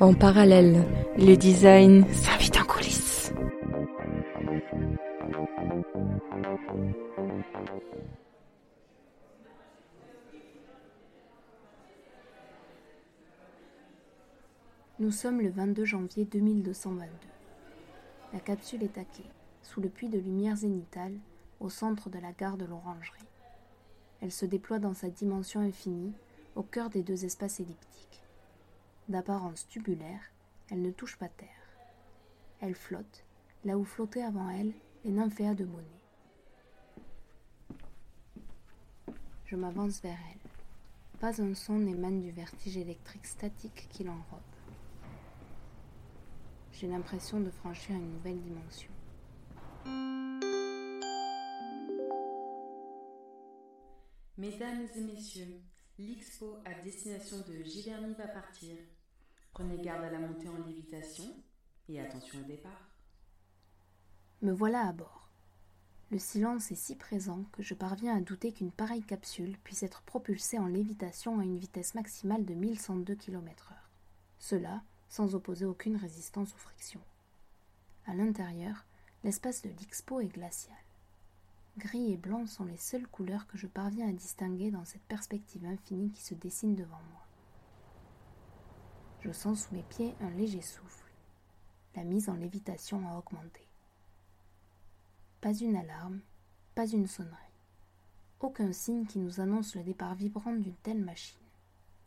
En 0.00 0.14
parallèle, 0.14 0.84
le 1.18 1.34
design 1.34 2.06
s'invite 2.12 2.56
en 2.56 2.64
coulisses. 2.64 3.32
Nous 14.98 15.10
sommes 15.10 15.42
le 15.42 15.50
22 15.50 15.84
janvier 15.84 16.24
2222. 16.24 17.06
La 18.32 18.40
capsule 18.40 18.82
est 18.82 18.94
taquée, 18.94 19.22
sous 19.62 19.82
le 19.82 19.90
puits 19.90 20.08
de 20.08 20.18
lumière 20.18 20.56
zénitale, 20.56 21.12
au 21.60 21.68
centre 21.68 22.08
de 22.08 22.18
la 22.18 22.32
gare 22.32 22.56
de 22.56 22.64
l'Orangerie. 22.64 23.27
Elle 24.20 24.32
se 24.32 24.46
déploie 24.46 24.78
dans 24.78 24.94
sa 24.94 25.10
dimension 25.10 25.60
infinie, 25.60 26.12
au 26.56 26.62
cœur 26.62 26.90
des 26.90 27.02
deux 27.02 27.24
espaces 27.24 27.60
elliptiques. 27.60 28.22
D'apparence 29.08 29.68
tubulaire, 29.68 30.22
elle 30.70 30.82
ne 30.82 30.90
touche 30.90 31.16
pas 31.16 31.28
terre. 31.28 31.48
Elle 32.60 32.74
flotte, 32.74 33.24
là 33.64 33.78
où 33.78 33.84
flottaient 33.84 34.22
avant 34.22 34.50
elle 34.50 34.72
les 35.04 35.12
nymphéas 35.12 35.54
de 35.54 35.64
Monet. 35.64 35.86
Je 39.46 39.56
m'avance 39.56 40.02
vers 40.02 40.18
elle. 40.32 41.20
Pas 41.20 41.40
un 41.40 41.54
son 41.54 41.78
n'émane 41.78 42.20
du 42.20 42.30
vertige 42.30 42.76
électrique 42.76 43.26
statique 43.26 43.88
qui 43.90 44.04
l'enrobe. 44.04 44.22
J'ai 46.72 46.86
l'impression 46.86 47.40
de 47.40 47.50
franchir 47.50 47.96
une 47.96 48.12
nouvelle 48.12 48.40
dimension. 48.40 48.90
Mesdames 54.38 54.86
et 54.94 55.00
messieurs, 55.00 55.60
l'Expo 55.98 56.58
à 56.64 56.72
destination 56.84 57.38
de 57.38 57.60
Giverny 57.64 58.14
va 58.14 58.28
partir. 58.28 58.76
Prenez 59.50 59.78
garde 59.78 60.04
à 60.04 60.10
la 60.12 60.20
montée 60.20 60.48
en 60.48 60.64
lévitation 60.64 61.24
et 61.88 62.00
attention 62.00 62.38
au 62.38 62.44
départ. 62.44 62.88
Me 64.42 64.52
voilà 64.52 64.86
à 64.86 64.92
bord. 64.92 65.28
Le 66.12 66.20
silence 66.20 66.70
est 66.70 66.76
si 66.76 66.94
présent 66.94 67.46
que 67.50 67.64
je 67.64 67.74
parviens 67.74 68.16
à 68.16 68.20
douter 68.20 68.52
qu'une 68.52 68.70
pareille 68.70 69.02
capsule 69.02 69.58
puisse 69.64 69.82
être 69.82 70.02
propulsée 70.02 70.60
en 70.60 70.68
lévitation 70.68 71.40
à 71.40 71.42
une 71.42 71.58
vitesse 71.58 71.96
maximale 71.96 72.44
de 72.44 72.54
1102 72.54 73.16
km/h. 73.16 73.74
Cela 74.38 74.84
sans 75.08 75.34
opposer 75.34 75.64
aucune 75.64 75.96
résistance 75.96 76.54
ou 76.54 76.58
friction. 76.58 77.00
À 78.06 78.14
l'intérieur, 78.14 78.86
l'espace 79.24 79.62
de 79.62 79.70
l'Expo 79.80 80.20
est 80.20 80.28
glacial. 80.28 80.76
Gris 81.78 82.12
et 82.12 82.16
blanc 82.16 82.44
sont 82.46 82.64
les 82.64 82.76
seules 82.76 83.06
couleurs 83.06 83.46
que 83.46 83.56
je 83.56 83.68
parviens 83.68 84.08
à 84.08 84.12
distinguer 84.12 84.72
dans 84.72 84.84
cette 84.84 85.02
perspective 85.02 85.64
infinie 85.64 86.10
qui 86.10 86.22
se 86.22 86.34
dessine 86.34 86.74
devant 86.74 87.00
moi. 87.12 87.24
Je 89.20 89.30
sens 89.30 89.64
sous 89.64 89.74
mes 89.74 89.84
pieds 89.84 90.14
un 90.20 90.30
léger 90.30 90.60
souffle. 90.60 91.12
La 91.94 92.02
mise 92.02 92.28
en 92.28 92.34
lévitation 92.34 93.08
a 93.08 93.16
augmenté. 93.16 93.64
Pas 95.40 95.54
une 95.54 95.76
alarme, 95.76 96.20
pas 96.74 96.88
une 96.88 97.06
sonnerie. 97.06 97.36
Aucun 98.40 98.72
signe 98.72 99.06
qui 99.06 99.20
nous 99.20 99.40
annonce 99.40 99.76
le 99.76 99.84
départ 99.84 100.16
vibrant 100.16 100.54
d'une 100.54 100.74
telle 100.82 101.04
machine. 101.04 101.38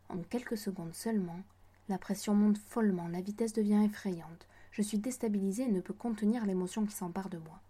En 0.09 0.17
quelques 0.17 0.57
secondes 0.57 0.93
seulement, 0.93 1.39
la 1.87 1.97
pression 1.97 2.35
monte 2.35 2.57
follement, 2.57 3.07
la 3.07 3.21
vitesse 3.21 3.53
devient 3.53 3.83
effrayante. 3.85 4.47
Je 4.71 4.81
suis 4.81 4.99
déstabilisé 4.99 5.63
et 5.63 5.71
ne 5.71 5.79
peux 5.79 5.93
contenir 5.93 6.45
l'émotion 6.45 6.85
qui 6.85 6.93
s'empare 6.93 7.29
de 7.29 7.37
moi. 7.37 7.61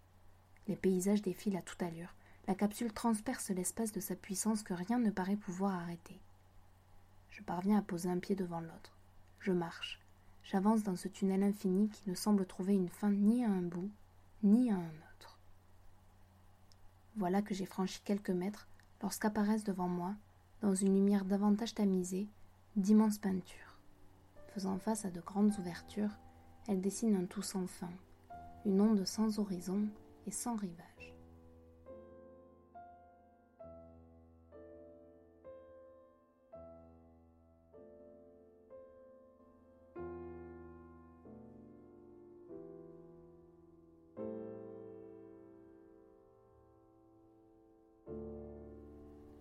Les 0.68 0.76
paysages 0.76 1.22
défilent 1.22 1.56
à 1.56 1.62
toute 1.62 1.82
allure. 1.82 2.14
La 2.46 2.54
capsule 2.54 2.92
transperce 2.92 3.50
l'espace 3.50 3.92
de 3.92 4.00
sa 4.00 4.14
puissance 4.14 4.62
que 4.62 4.74
rien 4.74 4.98
ne 4.98 5.10
paraît 5.10 5.36
pouvoir 5.36 5.74
arrêter. 5.74 6.20
Je 7.30 7.42
parviens 7.42 7.78
à 7.78 7.82
poser 7.82 8.08
un 8.08 8.18
pied 8.18 8.34
devant 8.34 8.60
l'autre. 8.60 8.96
Je 9.40 9.52
marche. 9.52 10.00
J'avance 10.44 10.82
dans 10.82 10.96
ce 10.96 11.08
tunnel 11.08 11.42
infini 11.42 11.88
qui 11.88 12.10
ne 12.10 12.14
semble 12.14 12.46
trouver 12.46 12.74
une 12.74 12.88
fin 12.88 13.10
ni 13.10 13.44
à 13.44 13.48
un 13.48 13.62
bout, 13.62 13.90
ni 14.42 14.70
à 14.70 14.76
un 14.76 14.90
autre. 15.14 15.38
Voilà 17.16 17.42
que 17.42 17.54
j'ai 17.54 17.66
franchi 17.66 18.00
quelques 18.04 18.30
mètres 18.30 18.66
lorsqu'apparaissent 19.02 19.64
devant 19.64 19.88
moi, 19.88 20.14
dans 20.60 20.74
une 20.74 20.94
lumière 20.94 21.24
davantage 21.24 21.74
tamisée, 21.74 22.28
d'immenses 22.76 23.18
peintures. 23.18 23.78
Faisant 24.54 24.78
face 24.78 25.04
à 25.04 25.10
de 25.10 25.20
grandes 25.20 25.58
ouvertures, 25.58 26.16
elle 26.68 26.80
dessine 26.80 27.16
un 27.16 27.24
tout 27.24 27.42
sans 27.42 27.66
fin, 27.66 27.90
une 28.64 28.80
onde 28.80 29.04
sans 29.04 29.38
horizon 29.38 29.88
et 30.26 30.30
sans 30.30 30.56
rivage. 30.56 31.14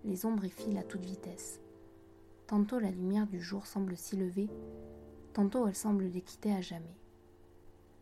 Les 0.03 0.25
ombres 0.25 0.45
y 0.45 0.49
filent 0.49 0.77
à 0.77 0.83
toute 0.83 1.05
vitesse. 1.05 1.61
Tantôt 2.47 2.79
la 2.79 2.91
lumière 2.91 3.27
du 3.27 3.39
jour 3.39 3.65
semble 3.65 3.95
s'y 3.95 4.17
lever, 4.17 4.49
Tantôt 5.33 5.65
elle 5.65 5.75
semble 5.75 6.03
les 6.05 6.21
quitter 6.21 6.53
à 6.53 6.61
jamais. 6.61 6.97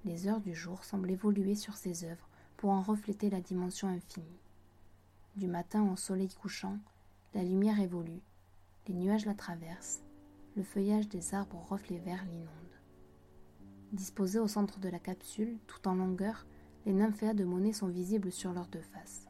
Les 0.04 0.28
heures 0.28 0.42
du 0.42 0.56
jour 0.56 0.84
semblent 0.84 1.12
évoluer 1.12 1.54
sur 1.54 1.76
ses 1.76 2.04
œuvres 2.04 2.29
pour 2.60 2.72
en 2.72 2.82
refléter 2.82 3.30
la 3.30 3.40
dimension 3.40 3.88
infinie. 3.88 4.42
Du 5.38 5.48
matin 5.48 5.90
au 5.90 5.96
soleil 5.96 6.28
couchant, 6.28 6.78
la 7.34 7.42
lumière 7.42 7.80
évolue, 7.80 8.22
les 8.86 8.96
nuages 8.96 9.26
la 9.26 9.34
traversent, 9.34 10.04
le 10.58 10.64
feuillage 10.64 11.08
des 11.08 11.34
arbres 11.34 11.66
reflets 11.70 12.00
verts 12.00 12.26
l'inonde. 12.26 12.50
Disposés 13.94 14.40
au 14.40 14.50
centre 14.50 14.82
de 14.82 14.90
la 14.90 15.00
capsule, 15.00 15.58
tout 15.68 15.88
en 15.88 15.96
longueur, 15.96 16.46
les 16.86 16.92
nymphéas 16.92 17.34
de 17.34 17.46
Monet 17.46 17.72
sont 17.72 17.88
visibles 17.88 18.30
sur 18.30 18.52
leurs 18.52 18.68
deux 18.68 18.82
faces. 18.82 19.30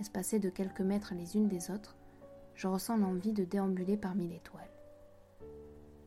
Espacées 0.00 0.40
de 0.40 0.50
quelques 0.50 0.80
mètres 0.80 1.14
les 1.14 1.36
unes 1.36 1.46
des 1.46 1.70
autres, 1.70 1.96
je 2.56 2.66
ressens 2.66 2.96
l'envie 2.96 3.32
de 3.32 3.44
déambuler 3.44 3.96
parmi 3.96 4.26
les 4.26 4.40
toiles. 4.40 4.74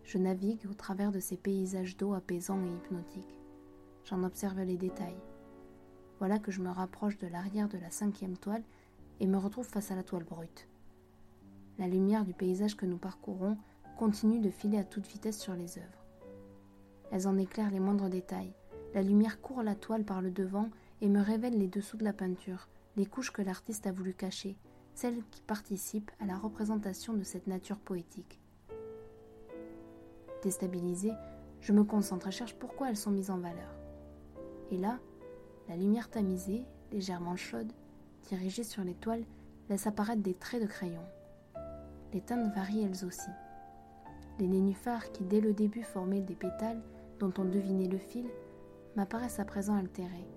Je 0.04 0.18
navigue 0.18 0.68
au 0.70 0.74
travers 0.74 1.14
de 1.14 1.22
ces 1.22 1.38
paysages 1.38 1.96
d'eau 1.96 2.14
apaisants 2.14 2.66
et 2.66 2.76
hypnotiques. 2.76 3.40
J'en 4.04 4.24
observe 4.24 4.60
les 4.60 4.76
détails. 4.76 5.16
Voilà 6.24 6.40
que 6.40 6.52
je 6.54 6.62
me 6.62 6.70
rapproche 6.70 7.18
de 7.18 7.28
l'arrière 7.28 7.68
de 7.68 7.78
la 7.78 7.92
cinquième 7.92 8.38
toile 8.38 8.64
et 9.20 9.28
me 9.28 9.36
retrouve 9.36 9.68
face 9.68 9.92
à 9.92 9.96
la 9.98 10.04
toile 10.04 10.24
brute. 10.24 10.70
La 11.78 11.90
lumière 11.90 12.24
du 12.24 12.34
paysage 12.34 12.78
que 12.78 12.86
nous 12.86 12.96
parcourons 12.98 13.58
continue 13.98 14.40
de 14.40 14.50
filer 14.50 14.78
à 14.78 14.86
toute 14.86 15.06
vitesse 15.06 15.38
sur 15.38 15.54
les 15.54 15.78
œuvres. 15.78 16.06
Elles 17.12 17.28
en 17.28 17.38
éclairent 17.38 17.72
les 17.72 17.82
moindres 17.82 18.08
détails. 18.08 18.54
La 18.94 19.02
lumière 19.02 19.42
court 19.42 19.64
la 19.64 19.76
toile 19.76 20.06
par 20.06 20.22
le 20.22 20.32
devant 20.32 20.70
et 21.02 21.10
me 21.10 21.20
révèle 21.20 21.60
les 21.60 21.68
dessous 21.68 21.98
de 21.98 22.06
la 22.06 22.14
peinture, 22.14 22.70
les 22.96 23.06
couches 23.06 23.34
que 23.34 23.42
l'artiste 23.42 23.86
a 23.86 23.92
voulu 23.92 24.14
cacher, 24.14 24.56
celles 24.96 25.26
qui 25.30 25.42
participent 25.42 26.12
à 26.22 26.26
la 26.26 26.38
représentation 26.38 27.16
de 27.16 27.24
cette 27.24 27.48
nature 27.48 27.80
poétique. 27.80 28.40
Déstabilisée, 30.42 31.16
je 31.60 31.74
me 31.74 31.84
concentre 31.84 32.30
et 32.30 32.32
cherche 32.32 32.56
pourquoi 32.56 32.90
elles 32.90 32.96
sont 32.96 33.12
mises 33.12 33.30
en 33.30 33.40
valeur. 33.40 33.76
Et 34.72 34.78
là, 34.78 35.02
la 35.70 35.76
lumière 35.76 36.10
tamisée, 36.10 36.66
légèrement 36.92 37.36
chaude, 37.36 37.72
dirigée 38.28 38.64
sur 38.64 38.84
les 38.84 38.94
toiles, 38.94 39.26
laisse 39.70 39.88
apparaître 39.88 40.22
des 40.22 40.34
traits 40.34 40.62
de 40.62 40.68
crayon. 40.68 41.04
Les 42.14 42.22
teintes 42.22 42.54
varient 42.54 42.84
elles 42.84 43.06
aussi. 43.06 43.30
Les 44.40 44.48
nénuphars 44.48 45.12
qui 45.12 45.24
dès 45.24 45.42
le 45.42 45.54
début 45.54 45.84
formaient 45.84 46.22
des 46.22 46.36
pétales 46.36 46.82
dont 47.20 47.34
on 47.38 47.46
devinait 47.46 47.88
le 47.88 47.98
fil 47.98 48.26
m'apparaissent 48.96 49.40
à 49.40 49.46
présent 49.46 49.76
altérés. 49.76 50.28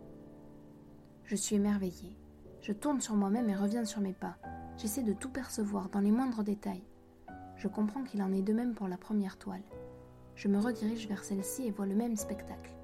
Je 1.25 1.36
suis 1.36 1.56
émerveillée. 1.56 2.16
Je 2.60 2.72
tourne 2.72 3.00
sur 3.00 3.16
moi-même 3.16 3.48
et 3.48 3.56
reviens 3.56 3.84
sur 3.84 4.00
mes 4.00 4.12
pas. 4.12 4.36
J'essaie 4.77 5.03
de 5.03 5.12
tout 5.12 5.30
percevoir 5.30 5.89
dans 5.89 6.00
les 6.00 6.10
moindres 6.10 6.45
détails. 6.45 6.84
Je 7.56 7.68
comprends 7.68 8.04
qu'il 8.04 8.22
en 8.22 8.33
est 8.33 8.42
de 8.42 8.53
même 8.53 8.74
pour 8.74 8.89
la 8.89 8.98
première 8.98 9.39
toile. 9.39 9.62
Je 10.34 10.48
me 10.48 10.59
redirige 10.59 11.09
vers 11.09 11.24
celle-ci 11.24 11.66
et 11.66 11.71
vois 11.71 11.86
le 11.86 11.95
même 11.95 12.16
spectacle. 12.16 12.75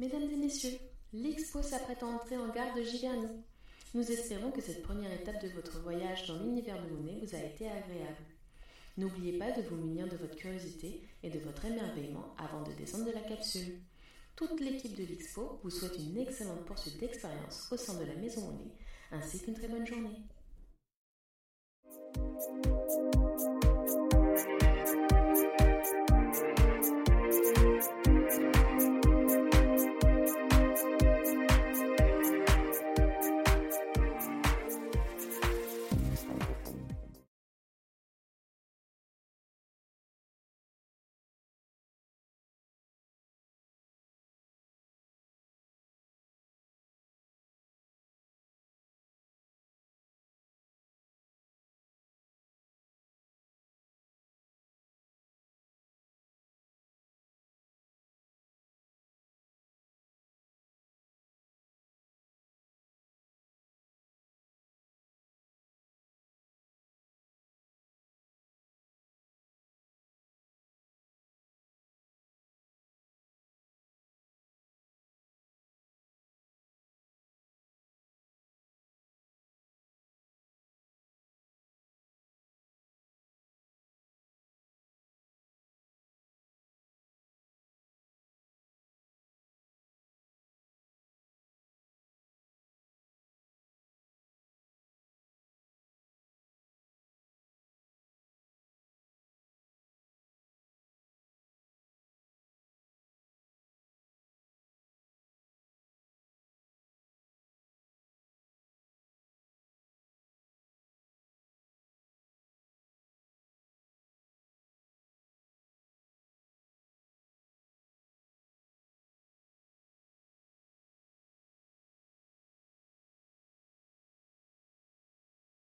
Mesdames 0.00 0.30
et 0.32 0.36
messieurs, 0.36 0.78
l'expo 1.12 1.60
s'apprête 1.60 2.02
à 2.02 2.06
entrer 2.06 2.38
en 2.38 2.48
gare 2.48 2.74
de 2.74 2.82
Giverny. 2.82 3.44
Nous 3.92 4.10
espérons 4.10 4.50
que 4.50 4.62
cette 4.62 4.82
première 4.82 5.12
étape 5.12 5.42
de 5.42 5.50
votre 5.50 5.78
voyage 5.82 6.26
dans 6.26 6.38
l'univers 6.38 6.82
de 6.82 6.88
Monet 6.88 7.20
vous 7.22 7.34
a 7.34 7.38
été 7.40 7.68
agréable. 7.68 8.24
N'oubliez 8.96 9.36
pas 9.36 9.50
de 9.50 9.60
vous 9.60 9.76
munir 9.76 10.08
de 10.08 10.16
votre 10.16 10.36
curiosité 10.36 11.02
et 11.22 11.28
de 11.28 11.38
votre 11.40 11.66
émerveillement 11.66 12.34
avant 12.38 12.62
de 12.62 12.72
descendre 12.72 13.04
de 13.04 13.12
la 13.12 13.20
capsule. 13.20 13.78
Toute 14.36 14.58
l'équipe 14.60 14.96
de 14.96 15.04
l'Expo 15.04 15.60
vous 15.62 15.68
souhaite 15.68 15.98
une 15.98 16.16
excellente 16.16 16.64
poursuite 16.64 16.98
d'expérience 16.98 17.68
au 17.70 17.76
sein 17.76 18.00
de 18.00 18.06
la 18.06 18.14
Maison 18.14 18.40
Monet, 18.40 18.72
ainsi 19.12 19.42
qu'une 19.42 19.52
très 19.52 19.68
bonne 19.68 19.86
journée. 19.86 20.16